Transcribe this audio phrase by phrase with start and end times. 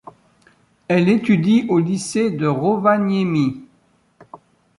[0.87, 3.61] Elle étudie au lycée de Rovaniemi.